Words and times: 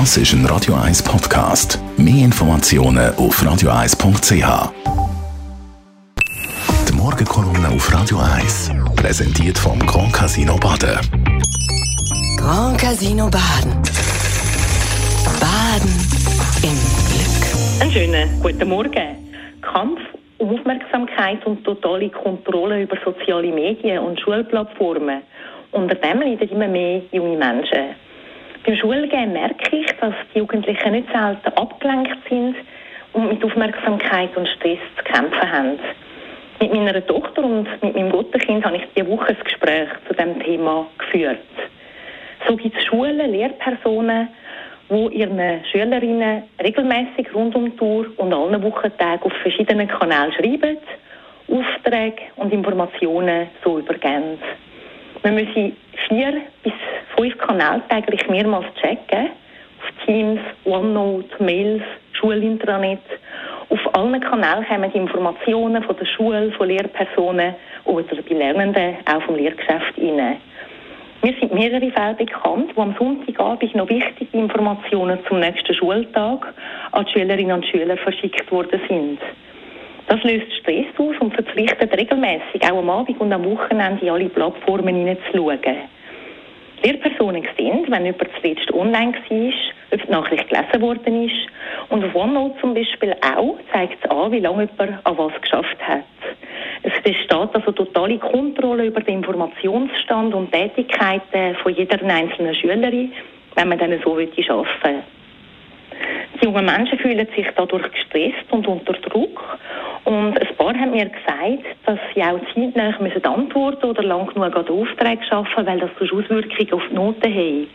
Das 0.00 0.16
ist 0.16 0.32
ein 0.32 0.44
Radio 0.46 0.74
1 0.74 1.04
Podcast. 1.04 1.78
Mehr 1.96 2.24
Informationen 2.24 3.14
auf 3.14 3.40
radio1.ch. 3.40 4.72
Die 6.88 6.92
Morgenkolumne 6.94 7.68
auf 7.68 7.94
Radio 7.94 8.18
1 8.18 8.72
präsentiert 8.96 9.56
vom 9.56 9.78
Grand 9.78 10.12
Casino 10.12 10.56
Baden. 10.56 10.98
Grand 12.36 12.76
Casino 12.76 13.30
Baden. 13.30 13.70
Baden 15.38 15.94
im 16.64 16.76
Glück. 17.06 17.80
Einen 17.80 17.92
schönen 17.92 18.42
guten 18.42 18.68
Morgen. 18.68 19.30
Kampf 19.60 20.00
um 20.38 20.58
Aufmerksamkeit 20.58 21.46
und 21.46 21.62
totale 21.62 22.10
Kontrolle 22.10 22.82
über 22.82 22.96
soziale 23.04 23.52
Medien 23.52 24.00
und 24.00 24.18
Schulplattformen. 24.18 25.22
Unter 25.70 25.94
dem 25.94 26.20
leiden 26.20 26.48
immer 26.48 26.66
mehr 26.66 27.00
junge 27.12 27.36
Menschen. 27.36 27.94
Beim 28.64 28.76
Schulgehen 28.76 29.34
merke 29.34 29.76
ich, 29.76 29.86
dass 30.00 30.14
die 30.32 30.38
Jugendlichen 30.38 30.92
nicht 30.92 31.08
selten 31.12 31.52
abgelenkt 31.58 32.16
sind 32.30 32.56
und 33.12 33.28
mit 33.28 33.44
Aufmerksamkeit 33.44 34.34
und 34.38 34.48
Stress 34.48 34.78
zu 34.96 35.04
kämpfen 35.04 35.52
haben. 35.52 35.78
Mit 36.60 36.72
meiner 36.72 37.06
Tochter 37.06 37.44
und 37.44 37.68
mit 37.82 37.94
meinem 37.94 38.10
Gottenkind 38.10 38.64
habe 38.64 38.76
ich 38.76 38.84
diese 38.96 39.06
Woche 39.06 39.28
ein 39.28 39.44
Gespräch 39.44 39.88
zu 40.08 40.14
diesem 40.14 40.40
Thema 40.40 40.86
geführt. 40.96 41.38
So 42.48 42.56
gibt 42.56 42.74
es 42.78 42.84
Schulen, 42.84 43.32
Lehrpersonen, 43.32 44.28
wo 44.88 45.10
ihren 45.10 45.62
Schülerinnen 45.70 46.44
regelmäßig 46.62 47.34
rund 47.34 47.54
um 47.54 47.66
die 47.66 47.76
Tour 47.76 48.06
und 48.16 48.32
allen 48.32 48.62
Wochentagen 48.62 49.24
auf 49.24 49.32
verschiedenen 49.42 49.88
Kanälen 49.88 50.32
schreiben, 50.32 50.78
Aufträge 51.48 52.22
und 52.36 52.50
Informationen 52.50 53.48
so 53.62 53.78
übergeben. 53.78 54.38
Man 55.22 55.34
müsse 55.34 55.72
vier 56.08 56.42
bis 56.62 56.73
fünf 57.16 57.36
Kanäle 57.38 57.82
täglich 57.88 58.28
mehrmals 58.28 58.66
checken. 58.80 59.30
Auf 59.80 60.06
Teams, 60.06 60.40
OneNote, 60.64 61.42
Mails, 61.42 61.82
Schulintranet. 62.12 63.00
Auf 63.68 63.94
allen 63.94 64.20
Kanälen 64.20 64.66
kommen 64.66 64.92
Informationen 64.92 65.82
von 65.82 65.96
der 65.96 66.06
Schule, 66.06 66.52
von 66.52 66.68
Lehrpersonen 66.68 67.54
oder 67.84 68.16
bei 68.28 68.34
Lernenden 68.34 68.96
auch 69.06 69.22
vom 69.22 69.36
Lehrgeschäft 69.36 69.98
rein. 69.98 70.36
Mir 71.22 71.34
sind 71.40 71.54
mehrere 71.54 71.90
Fälle 71.90 72.14
bekannt, 72.14 72.72
wo 72.74 72.82
am 72.82 72.94
Sonntagabend 72.98 73.74
noch 73.74 73.88
wichtige 73.88 74.36
Informationen 74.36 75.18
zum 75.26 75.40
nächsten 75.40 75.72
Schultag 75.74 76.52
an 76.92 77.06
die 77.06 77.12
Schülerinnen 77.12 77.52
und 77.52 77.66
Schüler 77.66 77.96
verschickt 77.96 78.52
worden 78.52 78.80
sind. 78.88 79.18
Das 80.06 80.22
löst 80.22 80.52
Stress 80.60 80.84
aus 80.98 81.16
und 81.20 81.32
verpflichtet 81.32 81.96
regelmäßig, 81.96 82.62
auch 82.70 82.78
am 82.78 82.90
Abend 82.90 83.18
und 83.18 83.32
am 83.32 83.44
Wochenende, 83.44 84.04
in 84.04 84.10
alle 84.10 84.28
Plattformen 84.28 84.94
hineinzuschauen. 84.94 85.88
Lehrpersonen 86.84 87.46
sehen, 87.56 87.86
wenn 87.88 88.04
jemand 88.04 88.28
zuletzt 88.40 88.70
online 88.72 89.14
war, 89.14 89.52
ob 89.92 90.02
die 90.02 90.10
Nachricht 90.10 90.48
gelesen 90.48 90.80
worden 90.82 91.28
ist. 91.28 91.48
Und 91.88 92.04
auf 92.04 92.14
OneNote 92.14 92.60
zum 92.60 92.74
Beispiel 92.74 93.14
auch 93.22 93.56
zeigt 93.72 94.04
es 94.04 94.10
an, 94.10 94.32
wie 94.32 94.40
lange 94.40 94.68
jemand 94.78 95.06
an 95.06 95.18
was 95.18 95.32
geschafft 95.40 95.78
hat. 95.80 96.04
Es 96.82 96.92
besteht 97.02 97.32
also 97.32 97.72
totale 97.72 98.18
Kontrolle 98.18 98.86
über 98.86 99.00
den 99.00 99.18
Informationsstand 99.18 100.34
und 100.34 100.52
Tätigkeiten 100.52 101.56
von 101.62 101.74
jeder 101.74 102.02
einzelnen 102.02 102.54
Schülerin, 102.54 103.12
wenn 103.54 103.68
man 103.68 103.78
dann 103.78 103.98
so 104.04 104.12
arbeiten 104.12 104.36
will. 104.36 105.02
Die 106.44 106.48
jungen 106.50 106.66
Menschen 106.66 106.98
fühlen 106.98 107.26
sich 107.34 107.46
dadurch 107.56 107.90
gestresst 107.90 108.44
und 108.50 108.68
unter 108.68 108.92
Druck. 108.92 109.58
Und 110.04 110.38
ein 110.38 110.56
paar 110.58 110.78
haben 110.78 110.90
mir 110.90 111.06
gesagt, 111.06 111.64
dass 111.86 111.98
sie 112.14 112.22
auch 112.22 112.38
zeitnah 112.54 112.94
müssen 113.00 113.24
antworten 113.24 113.86
oder 113.86 114.02
lang 114.02 114.26
genug 114.26 114.54
an 114.54 114.66
den 114.66 114.78
Aufträgen 114.78 115.24
arbeiten 115.30 115.66
weil 115.66 115.80
das 115.80 115.90
sonst 115.98 116.12
Auswirkungen 116.12 116.72
auf 116.74 116.82
die 116.90 116.94
Noten 116.94 117.34
hat. 117.34 117.68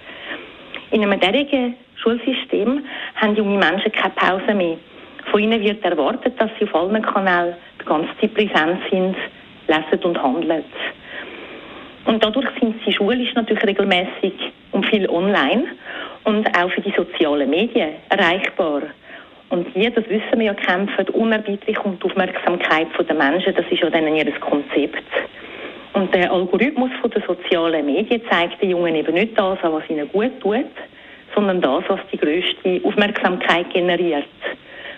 In 0.92 1.02
einem 1.04 1.20
derartigen 1.20 1.78
Schulsystem 1.96 2.86
haben 3.16 3.36
junge 3.36 3.58
Menschen 3.58 3.92
keine 3.92 4.14
Pause 4.14 4.54
mehr. 4.54 4.78
Von 5.32 5.42
ihnen 5.42 5.64
wird 5.64 5.84
erwartet, 5.84 6.40
dass 6.40 6.52
sie 6.60 6.66
auf 6.66 6.76
allen 6.76 7.02
Kanälen 7.02 7.56
die 7.82 7.86
ganze 7.86 8.10
Zeit 8.22 8.36
präsent 8.36 8.82
sind, 8.92 9.16
lesen 9.68 10.04
und 10.04 10.22
handeln. 10.22 10.64
Und 12.06 12.24
dadurch 12.24 12.50
sind 12.60 12.76
sie 12.86 12.94
schulisch 12.94 13.34
natürlich 13.34 13.66
regelmäßig 13.66 14.34
und 14.74 14.86
viel 14.86 15.10
online 15.10 15.66
und 16.24 16.48
auch 16.58 16.72
für 16.72 16.82
die 16.82 16.94
sozialen 16.96 17.50
Medien 17.50 17.96
erreichbar. 18.10 18.82
Und 19.50 19.76
die, 19.76 19.90
das 19.90 20.08
wissen 20.10 20.38
wir 20.38 20.46
ja, 20.48 20.54
kämpfen 20.54 21.10
unerbittlich 21.10 21.80
um 21.80 21.98
die 22.00 22.06
Aufmerksamkeit 22.06 22.88
der 23.00 23.16
Menschen. 23.16 23.56
Das 23.56 23.66
ist 23.70 23.82
ja 23.82 23.90
dann 23.90 24.16
ihr 24.16 24.32
Konzept. 24.40 25.04
Und 25.94 26.14
der 26.14 26.32
Algorithmus 26.32 26.92
der 27.04 27.22
sozialen 27.26 27.86
Medien 27.86 28.22
zeigt 28.30 28.62
den 28.62 28.72
Jungen 28.72 28.96
eben 28.96 29.14
nicht 29.14 29.38
das 29.38 29.58
was 29.64 29.90
ihnen 29.90 30.08
gut 30.12 30.40
tut, 30.40 30.66
sondern 31.34 31.62
das, 31.62 31.84
was 31.88 32.00
die 32.12 32.18
grösste 32.18 32.82
Aufmerksamkeit 32.84 33.72
generiert. 33.74 34.26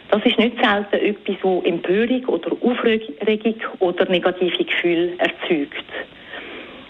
Das 0.09 0.25
ist 0.25 0.37
nicht 0.37 0.57
selten 0.61 0.95
etwas, 0.95 1.35
das 1.41 1.63
Empörung 1.65 2.25
oder 2.25 2.51
Aufregung 2.61 3.55
oder 3.79 4.05
negative 4.09 4.65
Gefühle 4.65 5.13
erzeugt. 5.17 5.85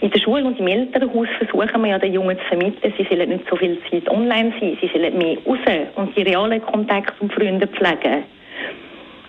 In 0.02 0.10
der 0.10 0.20
Schule 0.20 0.44
und 0.44 0.60
im 0.60 0.66
Elternhaus 0.66 1.28
versuchen 1.38 1.84
wir 1.84 1.92
ja 1.92 2.00
den 2.00 2.14
Jungen 2.14 2.36
zu 2.36 2.44
vermitteln, 2.46 2.92
sie 2.98 3.04
sollen 3.04 3.30
nicht 3.30 3.48
so 3.48 3.56
viel 3.56 3.78
Zeit 3.88 4.10
online 4.10 4.52
sein, 4.60 4.76
sie 4.82 4.88
sollen 4.88 5.16
mehr 5.16 5.38
raus 5.46 5.60
und 5.96 6.18
die 6.18 6.24
realen 6.24 6.60
Kontakte 6.60 7.14
und 7.20 7.32
Freunde 7.32 7.68
pflegen. 7.68 8.24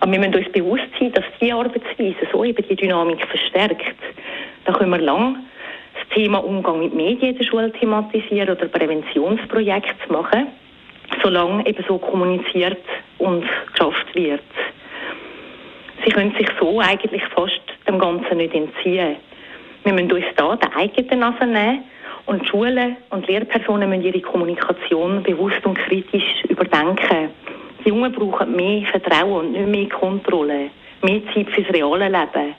Aber 0.00 0.12
wir 0.12 0.19
müssen 0.19 0.34
uns 0.34 0.50
bewusst 0.50 0.88
sein, 0.99 1.12
dass 1.12 1.27
diese 1.38 1.55
Arbeitsweise 1.55 2.27
so 2.32 2.43
eben 2.43 2.66
die 2.66 2.75
Dynamik 2.75 3.22
verstärkt. 3.27 3.94
Da 4.65 4.72
können 4.72 4.93
wir 4.93 4.99
lang 4.99 5.41
das 5.93 6.09
Thema 6.16 6.38
Umgang 6.38 6.78
mit 6.78 6.94
Medien 6.94 7.32
in 7.32 7.38
der 7.38 7.44
Schule 7.44 7.71
thematisieren 7.72 8.49
oder 8.49 8.66
Präventionsprojekte 8.66 10.11
machen, 10.11 10.47
solange 11.22 11.66
eben 11.66 11.84
so 11.87 11.99
kommuniziert 11.99 12.82
und 13.19 13.44
geschafft 13.72 14.15
wird. 14.15 14.41
Sie 16.03 16.11
können 16.12 16.34
sich 16.38 16.49
so 16.59 16.81
eigentlich 16.81 17.22
fast 17.27 17.61
dem 17.87 17.99
Ganzen 17.99 18.38
nicht 18.38 18.55
entziehen. 18.55 19.16
Wir 19.84 19.93
müssen 19.93 20.12
uns 20.12 20.25
da 20.37 20.54
den 20.56 20.72
eigenen 20.75 21.20
Nase 21.20 21.47
nehmen 21.47 21.84
und 22.26 22.47
Schulen 22.47 22.97
und 23.10 23.26
Lehrpersonen 23.26 23.91
müssen 23.91 24.04
ihre 24.04 24.20
Kommunikation 24.20 25.22
bewusst 25.22 25.65
und 25.65 25.76
kritisch 25.76 26.44
überdenken. 26.48 27.31
Die 27.84 27.88
Jungen 27.88 28.12
brauchen 28.12 28.54
mehr 28.54 28.87
Vertrauen 28.87 29.47
und 29.47 29.53
nicht 29.53 29.69
mehr 29.69 29.88
Kontrolle, 29.88 30.70
mehr 31.03 31.20
Zeit 31.34 31.50
fürs 31.50 31.69
reale 31.70 32.09
Leben. 32.09 32.54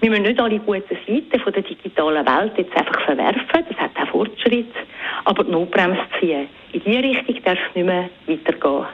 Wir 0.00 0.10
müssen 0.10 0.22
nicht 0.24 0.40
alle 0.40 0.58
guten 0.58 0.82
Seiten 1.06 1.52
der 1.52 1.62
digitalen 1.62 2.26
Welt 2.26 2.52
jetzt 2.56 2.76
einfach 2.76 3.00
verwerfen, 3.02 3.64
das 3.68 3.78
hat 3.78 3.90
auch 3.96 4.08
Fortschritt, 4.10 4.72
aber 5.26 5.44
die 5.44 5.52
Notbremse 5.52 6.00
ziehen. 6.18 6.48
In 6.72 6.82
diese 6.84 7.02
Richtung 7.02 7.36
darf 7.44 7.58
es 7.68 7.74
nicht 7.76 7.86
mehr 7.86 8.08
weitergehen. 8.26 8.86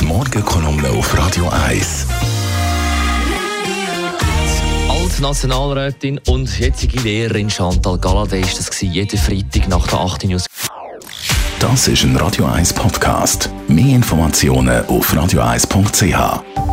Die 0.00 0.06
Morgenkolumne 0.06 0.88
auf 0.88 1.18
Radio 1.18 1.50
1 1.66 2.31
Nationalrätin 5.22 6.20
und 6.26 6.58
jetzige 6.58 6.98
Lehrerin 7.00 7.48
Chantal 7.48 7.96
Galladay 7.96 8.40
ist 8.40 8.58
das 8.58 8.80
jeden 8.80 9.18
Freitag 9.18 9.68
nach 9.68 9.86
der 9.86 10.00
8. 10.00 10.24
News. 10.24 10.46
Das 11.60 11.86
ist 11.86 12.02
ein 12.02 12.16
Radio 12.16 12.46
1 12.46 12.72
Podcast. 12.72 13.48
Mehr 13.68 13.94
Informationen 13.94 14.84
auf 14.86 15.14
radio1.ch. 15.14 16.71